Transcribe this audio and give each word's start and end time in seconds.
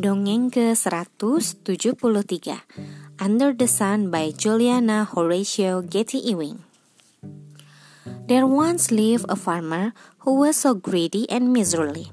Dongeng 0.00 0.48
ke-173 0.48 2.00
Under 3.20 3.52
the 3.52 3.68
Sun 3.68 4.08
by 4.08 4.32
Juliana 4.32 5.04
Horatia 5.04 5.84
Gatty 5.84 6.24
Ewing 6.24 6.64
There 8.24 8.48
once 8.48 8.88
lived 8.88 9.28
a 9.28 9.36
farmer 9.36 9.92
who 10.24 10.40
was 10.40 10.56
so 10.56 10.72
greedy 10.72 11.28
and 11.28 11.52
miserly, 11.52 12.08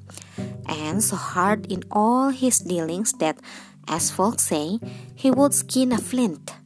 and 0.68 1.00
so 1.00 1.16
hard 1.16 1.72
in 1.72 1.88
all 1.88 2.36
his 2.36 2.60
dealings 2.60 3.16
that, 3.24 3.40
as 3.88 4.12
folks 4.12 4.52
say, 4.52 4.84
he 5.16 5.32
would 5.32 5.56
skin 5.56 5.96
a 5.96 5.98
flint. 5.98 6.60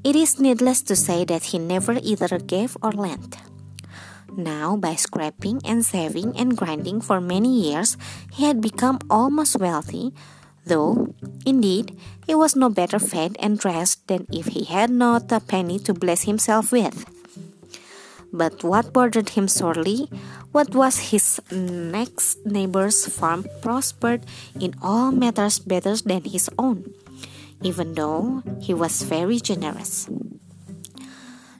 It 0.00 0.16
is 0.16 0.40
needless 0.40 0.80
to 0.88 0.96
say 0.96 1.28
that 1.28 1.52
he 1.52 1.60
never 1.60 2.00
either 2.00 2.40
gave 2.40 2.80
or 2.80 2.96
lent. 2.96 3.36
Now, 4.40 4.72
by 4.76 4.96
scraping 4.96 5.60
and 5.68 5.84
saving 5.84 6.32
and 6.32 6.56
grinding 6.56 7.04
for 7.04 7.20
many 7.20 7.68
years, 7.68 8.00
he 8.32 8.48
had 8.48 8.64
become 8.64 8.96
almost 9.12 9.60
wealthy, 9.60 10.16
though, 10.64 11.12
indeed, 11.44 11.92
he 12.24 12.34
was 12.34 12.56
no 12.56 12.70
better 12.72 12.98
fed 12.98 13.36
and 13.36 13.60
dressed 13.60 14.08
than 14.08 14.24
if 14.32 14.56
he 14.56 14.64
had 14.64 14.88
not 14.88 15.30
a 15.30 15.40
penny 15.44 15.78
to 15.80 15.92
bless 15.92 16.24
himself 16.24 16.72
with. 16.72 17.04
But 18.32 18.64
what 18.64 18.94
bothered 18.94 19.36
him 19.36 19.46
sorely, 19.46 20.08
what 20.52 20.74
was 20.74 21.12
his 21.12 21.36
next 21.52 22.40
neighbor's 22.46 23.04
farm 23.04 23.44
prospered 23.60 24.24
in 24.58 24.72
all 24.80 25.12
matters 25.12 25.58
better 25.58 25.96
than 26.00 26.24
his 26.24 26.48
own, 26.56 26.94
even 27.60 27.92
though 27.92 28.42
he 28.62 28.72
was 28.72 29.02
very 29.02 29.36
generous. 29.36 30.08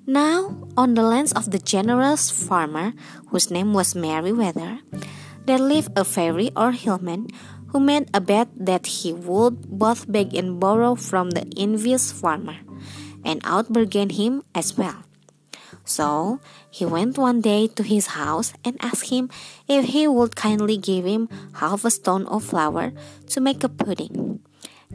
Now, 0.06 0.56
on 0.77 0.95
the 0.95 1.02
lands 1.02 1.32
of 1.32 1.50
the 1.50 1.59
generous 1.59 2.30
farmer, 2.30 2.92
whose 3.28 3.50
name 3.50 3.74
was 3.74 3.95
Merryweather, 3.95 4.80
there 5.45 5.59
lived 5.59 5.92
a 5.96 6.04
fairy 6.04 6.50
or 6.56 6.73
hillman 6.73 7.29
who 7.68 7.80
made 7.80 8.09
a 8.15 8.20
bet 8.20 8.48
that 8.57 8.87
he 8.87 9.12
would 9.12 9.68
both 9.68 10.10
beg 10.10 10.34
and 10.34 10.59
borrow 10.59 10.95
from 10.95 11.30
the 11.30 11.46
envious 11.57 12.10
farmer, 12.12 12.57
and 13.24 13.42
outbargain 13.45 14.12
him 14.12 14.42
as 14.54 14.76
well. 14.76 15.04
So 15.84 16.40
he 16.70 16.85
went 16.85 17.18
one 17.18 17.40
day 17.40 17.66
to 17.68 17.82
his 17.82 18.18
house 18.18 18.52
and 18.64 18.76
asked 18.80 19.10
him 19.10 19.30
if 19.68 19.87
he 19.87 20.07
would 20.09 20.35
kindly 20.35 20.76
give 20.76 21.04
him 21.04 21.29
half 21.54 21.85
a 21.85 21.90
stone 21.90 22.26
of 22.26 22.45
flour 22.45 22.92
to 23.29 23.40
make 23.40 23.62
a 23.62 23.68
pudding, 23.68 24.40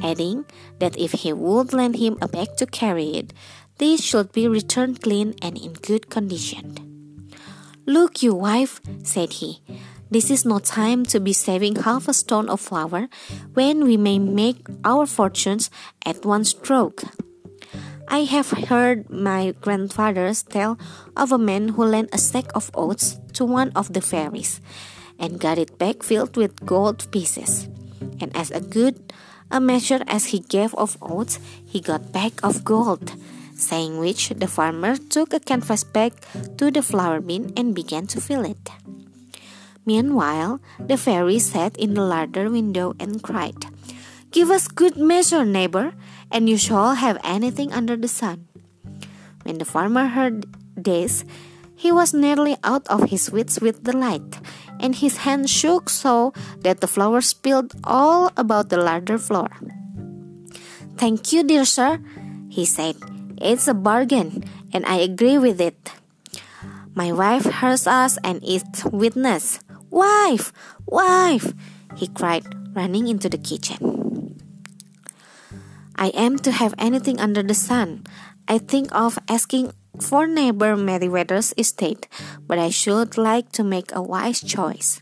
adding 0.01 0.45
that 0.79 0.97
if 0.97 1.23
he 1.23 1.31
would 1.31 1.73
lend 1.73 1.95
him 1.95 2.17
a 2.21 2.27
bag 2.27 2.57
to 2.57 2.65
carry 2.65 3.15
it, 3.15 3.33
these 3.77 4.03
should 4.03 4.31
be 4.31 4.47
returned 4.47 5.01
clean 5.01 5.35
and 5.41 5.57
in 5.57 5.73
good 5.73 6.09
condition. 6.09 6.75
Look, 7.85 8.23
you 8.23 8.33
wife, 8.33 8.81
said 9.03 9.33
he, 9.33 9.61
this 10.09 10.31
is 10.31 10.45
no 10.45 10.59
time 10.59 11.05
to 11.07 11.19
be 11.19 11.33
saving 11.33 11.77
half 11.77 12.07
a 12.07 12.13
stone 12.13 12.49
of 12.49 12.61
flour 12.61 13.09
when 13.53 13.83
we 13.83 13.97
may 13.97 14.17
make 14.19 14.65
our 14.83 15.05
fortunes 15.05 15.69
at 16.05 16.25
one 16.25 16.45
stroke. 16.45 17.03
I 18.07 18.23
have 18.23 18.69
heard 18.69 19.09
my 19.09 19.53
grandfathers 19.61 20.43
tell 20.43 20.77
of 21.17 21.31
a 21.31 21.37
man 21.37 21.69
who 21.69 21.83
lent 21.85 22.13
a 22.13 22.17
sack 22.17 22.45
of 22.53 22.69
oats 22.75 23.19
to 23.33 23.43
one 23.43 23.71
of 23.75 23.93
the 23.93 24.01
fairies 24.01 24.61
and 25.17 25.39
got 25.39 25.57
it 25.57 25.77
back 25.77 26.03
filled 26.03 26.37
with 26.37 26.65
gold 26.65 27.09
pieces. 27.11 27.67
And 28.21 28.35
as 28.35 28.51
a 28.51 28.61
good 28.61 29.11
a 29.51 29.59
measure 29.59 30.03
as 30.07 30.27
he 30.27 30.39
gave 30.39 30.73
of 30.75 30.97
oats, 31.01 31.39
he 31.65 31.79
got 31.79 32.11
back 32.11 32.43
of 32.43 32.63
gold 32.63 33.13
saying 33.55 33.97
which 33.97 34.29
the 34.29 34.47
farmer 34.47 34.95
took 34.95 35.33
a 35.33 35.39
canvas 35.39 35.83
bag 35.83 36.13
to 36.57 36.69
the 36.69 36.83
flour 36.83 37.19
bin 37.19 37.53
and 37.55 37.73
began 37.73 38.05
to 38.07 38.21
fill 38.21 38.45
it. 38.45 38.69
Meanwhile, 39.85 40.59
the 40.79 40.97
fairy 40.97 41.39
sat 41.39 41.77
in 41.77 41.93
the 41.93 42.03
larder 42.03 42.49
window 42.49 42.93
and 42.99 43.23
cried, 43.23 43.65
Give 44.31 44.51
us 44.51 44.67
good 44.67 44.97
measure, 44.97 45.45
neighbor, 45.45 45.93
and 46.31 46.49
you 46.49 46.57
shall 46.57 46.95
have 46.95 47.21
anything 47.23 47.71
under 47.71 47.95
the 47.95 48.09
sun. 48.09 48.47
When 49.43 49.59
the 49.59 49.65
farmer 49.65 50.07
heard 50.07 50.45
this, 50.75 51.23
he 51.75 51.91
was 51.91 52.13
nearly 52.13 52.57
out 52.63 52.87
of 52.87 53.11
his 53.11 53.31
wits 53.31 53.61
with 53.61 53.83
delight, 53.83 54.39
and 54.79 54.95
his 54.95 55.17
hand 55.17 55.49
shook 55.49 55.89
so 55.89 56.33
that 56.59 56.81
the 56.81 56.87
flour 56.87 57.21
spilled 57.21 57.73
all 57.83 58.31
about 58.35 58.69
the 58.69 58.81
larder 58.81 59.17
floor. 59.17 59.49
Thank 60.97 61.31
you, 61.31 61.43
dear 61.43 61.63
sir, 61.63 62.01
he 62.49 62.65
said 62.65 62.95
it's 63.41 63.67
a 63.67 63.73
bargain, 63.73 64.43
and 64.73 64.85
I 64.85 64.97
agree 64.97 65.37
with 65.37 65.59
it. 65.59 65.91
My 66.93 67.11
wife 67.11 67.45
hears 67.59 67.87
us 67.87 68.17
and 68.23 68.43
is 68.43 68.63
witness. 68.91 69.59
Wife! 69.89 70.53
Wife! 70.85 71.53
he 71.95 72.07
cried, 72.07 72.43
running 72.75 73.07
into 73.07 73.29
the 73.29 73.37
kitchen. 73.37 74.39
I 75.95 76.09
am 76.09 76.37
to 76.39 76.51
have 76.51 76.75
anything 76.77 77.19
under 77.19 77.41
the 77.41 77.55
sun. 77.55 78.03
I 78.47 78.57
think 78.59 78.93
of 78.93 79.17
asking 79.27 79.71
for 79.99 80.27
neighbor 80.27 80.75
Merryweather's 80.75 81.53
estate, 81.57 82.07
but 82.45 82.59
I 82.59 82.69
should 82.69 83.17
like 83.17 83.51
to 83.53 83.63
make 83.63 83.95
a 83.95 84.01
wise 84.01 84.41
choice. 84.41 85.01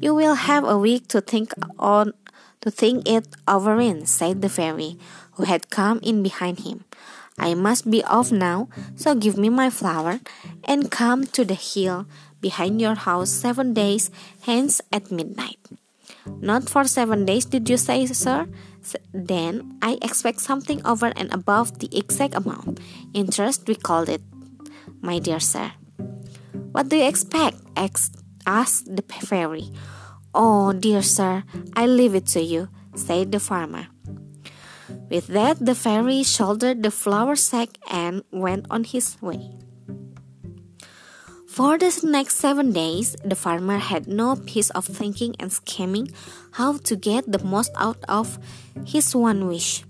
You 0.00 0.14
will 0.14 0.34
have 0.34 0.64
a 0.64 0.78
week 0.78 1.08
to 1.08 1.20
think 1.20 1.52
on 1.78 2.12
to 2.60 2.70
think 2.70 3.08
it 3.08 3.28
over 3.46 3.78
in, 3.80 4.06
said 4.06 4.40
the 4.40 4.48
fairy, 4.48 4.96
who 5.32 5.44
had 5.44 5.68
come 5.68 6.00
in 6.02 6.22
behind 6.22 6.60
him. 6.60 6.84
I 7.38 7.54
must 7.54 7.90
be 7.90 8.02
off 8.04 8.30
now, 8.30 8.68
so 8.94 9.14
give 9.14 9.36
me 9.36 9.48
my 9.48 9.70
flour 9.70 10.20
and 10.64 10.90
come 10.90 11.26
to 11.34 11.44
the 11.44 11.54
hill 11.54 12.06
behind 12.40 12.80
your 12.80 12.94
house 12.94 13.30
seven 13.30 13.74
days 13.74 14.10
hence 14.42 14.80
at 14.92 15.10
midnight. 15.10 15.58
Not 16.40 16.68
for 16.68 16.84
seven 16.84 17.24
days, 17.24 17.44
did 17.44 17.68
you 17.68 17.76
say, 17.76 18.06
sir? 18.06 18.46
Then 19.12 19.78
I 19.82 19.98
expect 20.00 20.40
something 20.40 20.84
over 20.84 21.12
and 21.16 21.32
above 21.32 21.78
the 21.80 21.88
exact 21.96 22.34
amount. 22.34 22.80
Interest, 23.12 23.66
we 23.66 23.74
called 23.74 24.08
it, 24.08 24.22
my 25.00 25.18
dear 25.18 25.40
sir. 25.40 25.72
What 26.72 26.88
do 26.88 26.96
you 26.96 27.06
expect? 27.06 27.56
asked 28.46 28.84
the 28.96 29.02
fairy. 29.02 29.72
Oh, 30.34 30.72
dear 30.72 31.02
sir, 31.02 31.44
I 31.74 31.86
leave 31.86 32.14
it 32.14 32.26
to 32.34 32.42
you, 32.42 32.68
said 32.94 33.32
the 33.32 33.40
farmer. 33.40 33.88
With 35.14 35.30
that, 35.30 35.62
the 35.62 35.78
fairy 35.78 36.24
shouldered 36.26 36.82
the 36.82 36.90
flour 36.90 37.36
sack 37.38 37.78
and 37.86 38.26
went 38.34 38.66
on 38.68 38.82
his 38.82 39.14
way. 39.22 39.54
For 41.46 41.78
the 41.78 41.94
next 42.02 42.42
seven 42.42 42.72
days, 42.74 43.14
the 43.22 43.38
farmer 43.38 43.78
had 43.78 44.08
no 44.10 44.34
peace 44.34 44.70
of 44.70 44.82
thinking 44.84 45.36
and 45.38 45.52
scheming 45.52 46.10
how 46.58 46.78
to 46.90 46.96
get 46.98 47.30
the 47.30 47.38
most 47.46 47.70
out 47.78 48.02
of 48.08 48.42
his 48.84 49.14
one 49.14 49.46
wish. 49.46 49.86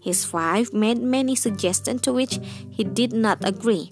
His 0.00 0.22
wife 0.32 0.72
made 0.72 1.02
many 1.02 1.34
suggestions 1.34 2.02
to 2.02 2.12
which 2.12 2.38
he 2.70 2.84
did 2.84 3.12
not 3.12 3.42
agree, 3.42 3.90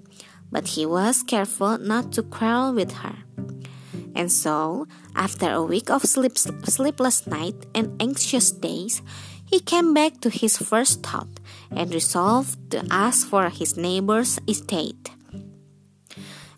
but 0.54 0.78
he 0.78 0.86
was 0.86 1.26
careful 1.26 1.78
not 1.78 2.12
to 2.12 2.22
quarrel 2.22 2.72
with 2.72 3.02
her. 3.02 3.26
And 4.14 4.30
so, 4.30 4.86
after 5.16 5.50
a 5.50 5.62
week 5.66 5.90
of 5.90 6.06
sleep, 6.06 6.38
sleepless 6.38 7.26
nights 7.26 7.66
and 7.74 7.90
anxious 8.00 8.52
days, 8.52 9.02
he 9.46 9.60
came 9.60 9.94
back 9.94 10.20
to 10.20 10.30
his 10.30 10.58
first 10.58 11.02
thought 11.02 11.40
and 11.70 11.94
resolved 11.94 12.58
to 12.70 12.84
ask 12.90 13.26
for 13.26 13.48
his 13.48 13.76
neighbor's 13.76 14.38
estate. 14.46 15.10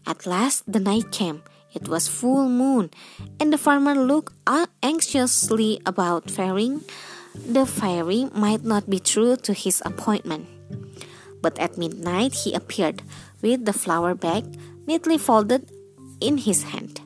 At 0.07 0.27
last 0.27 0.65
the 0.67 0.81
night 0.81 1.13
came. 1.13 1.43
It 1.75 1.87
was 1.87 2.09
full 2.09 2.49
moon, 2.49 2.91
and 3.39 3.53
the 3.53 3.61
farmer 3.61 3.95
looked 3.95 4.33
anxiously 4.83 5.79
about 5.85 6.31
fearing 6.31 6.81
the 7.35 7.67
fairy 7.67 8.27
might 8.35 8.65
not 8.65 8.89
be 8.89 8.99
true 8.99 9.37
to 9.37 9.53
his 9.53 9.83
appointment. 9.85 10.49
But 11.43 11.59
at 11.61 11.79
midnight 11.79 12.35
he 12.35 12.55
appeared 12.55 13.03
with 13.43 13.65
the 13.65 13.77
flour 13.77 14.15
bag 14.15 14.59
neatly 14.87 15.19
folded 15.19 15.71
in 16.21 16.39
his 16.39 16.75
hand. 16.75 17.01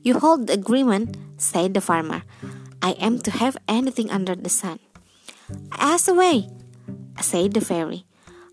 You 0.00 0.20
hold 0.20 0.46
the 0.46 0.54
agreement, 0.54 1.18
said 1.36 1.74
the 1.74 1.82
farmer. 1.82 2.22
I 2.80 2.92
am 3.02 3.18
to 3.26 3.30
have 3.30 3.58
anything 3.66 4.10
under 4.10 4.34
the 4.34 4.48
sun. 4.48 4.78
Ask 5.72 6.08
away, 6.08 6.48
said 7.20 7.54
the 7.54 7.60
fairy. 7.60 8.04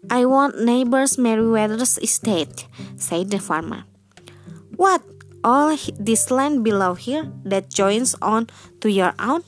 I 0.09 0.25
want 0.25 0.61
neighbor's 0.61 1.17
Merryweather's 1.17 1.97
estate, 1.97 2.67
said 2.95 3.31
the 3.31 3.39
farmer. 3.39 3.83
What, 4.75 5.01
all 5.43 5.75
this 5.99 6.31
land 6.31 6.63
below 6.63 6.93
here 6.93 7.31
that 7.43 7.69
joins 7.69 8.15
on 8.21 8.47
to 8.81 8.91
your 8.91 9.13
own? 9.19 9.43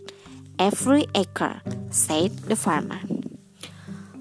Every 0.59 1.05
acre, 1.13 1.61
said 1.89 2.37
the 2.49 2.55
farmer. 2.55 2.99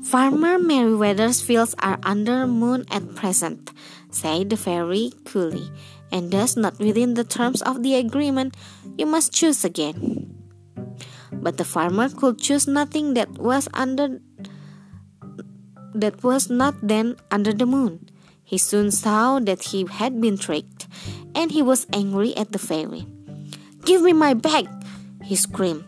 Farmer 0.04 0.58
Merryweather's 0.58 1.40
fields 1.40 1.74
are 1.80 1.98
under 2.04 2.46
moon 2.46 2.84
at 2.90 3.16
present, 3.16 3.72
said 4.10 4.50
the 4.50 4.56
fairy 4.56 5.10
coolly, 5.24 5.70
and 6.12 6.30
thus 6.30 6.56
not 6.56 6.78
within 6.78 7.14
the 7.14 7.24
terms 7.24 7.62
of 7.62 7.82
the 7.82 7.96
agreement. 7.96 8.56
You 8.96 9.06
must 9.06 9.32
choose 9.32 9.64
again. 9.64 10.35
But 11.32 11.56
the 11.56 11.64
farmer 11.64 12.08
could 12.08 12.38
choose 12.38 12.66
nothing 12.66 13.14
that 13.14 13.38
was 13.38 13.68
under 13.74 14.20
that 15.94 16.22
was 16.22 16.50
not 16.50 16.74
then 16.82 17.16
under 17.30 17.52
the 17.52 17.66
moon. 17.66 18.08
He 18.44 18.58
soon 18.58 18.90
saw 18.90 19.40
that 19.40 19.72
he 19.72 19.86
had 19.88 20.20
been 20.20 20.36
tricked, 20.36 20.86
and 21.34 21.50
he 21.50 21.62
was 21.62 21.86
angry 21.92 22.36
at 22.36 22.52
the 22.52 22.58
fairy. 22.58 23.06
Give 23.84 24.02
me 24.02 24.12
my 24.12 24.34
bag, 24.34 24.68
he 25.24 25.34
screamed. 25.36 25.84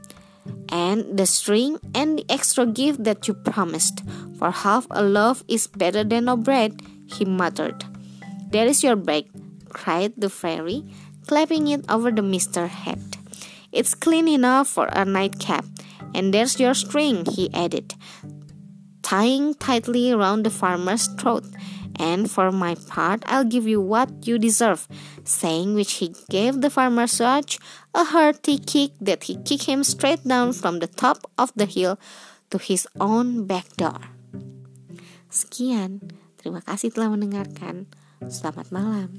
and 0.68 1.16
the 1.16 1.26
string 1.26 1.78
and 1.94 2.18
the 2.18 2.26
extra 2.28 2.66
gift 2.66 3.04
that 3.04 3.28
you 3.28 3.34
promised. 3.34 4.02
For 4.38 4.50
half 4.50 4.86
a 4.90 5.02
loaf 5.02 5.42
is 5.48 5.66
better 5.66 6.04
than 6.04 6.26
no 6.26 6.36
bread, 6.36 6.80
he 7.06 7.24
muttered. 7.24 7.84
There 8.50 8.66
is 8.66 8.84
your 8.84 8.96
bag, 8.96 9.28
cried 9.68 10.14
the 10.16 10.30
fairy, 10.30 10.84
clapping 11.26 11.68
it 11.68 11.84
over 11.88 12.10
the 12.10 12.22
mister's 12.22 12.70
head. 12.70 13.07
It's 13.72 13.94
clean 13.94 14.28
enough 14.28 14.68
for 14.68 14.86
a 14.92 15.04
nightcap. 15.04 15.64
And 16.14 16.32
there's 16.32 16.58
your 16.58 16.74
string, 16.74 17.26
he 17.26 17.52
added, 17.52 17.94
tying 19.02 19.54
tightly 19.54 20.10
around 20.10 20.42
the 20.42 20.50
farmer's 20.50 21.06
throat. 21.20 21.44
And 21.98 22.30
for 22.30 22.52
my 22.52 22.76
part, 22.88 23.24
I'll 23.26 23.44
give 23.44 23.66
you 23.66 23.80
what 23.80 24.26
you 24.26 24.38
deserve, 24.38 24.86
saying 25.24 25.74
which 25.74 25.98
he 25.98 26.14
gave 26.30 26.60
the 26.60 26.70
farmer 26.70 27.06
such 27.06 27.58
a 27.94 28.04
hearty 28.04 28.56
kick 28.58 28.92
that 29.00 29.24
he 29.24 29.36
kicked 29.42 29.66
him 29.66 29.82
straight 29.82 30.22
down 30.24 30.52
from 30.52 30.78
the 30.78 30.86
top 30.86 31.26
of 31.36 31.52
the 31.56 31.66
hill 31.66 31.98
to 32.50 32.58
his 32.58 32.86
own 33.00 33.46
back 33.46 33.66
door. 33.76 33.98
Sekian, 35.28 36.00
terima 36.40 36.62
kasih 36.64 36.94
telah 36.94 37.12
mendengarkan. 37.12 37.90
Selamat 38.30 38.70
malam. 38.72 39.18